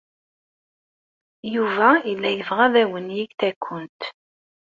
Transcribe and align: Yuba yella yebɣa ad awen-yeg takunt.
Yuba 1.53 1.89
yella 2.09 2.29
yebɣa 2.31 2.61
ad 2.67 2.75
awen-yeg 2.83 3.31
takunt. 3.39 4.01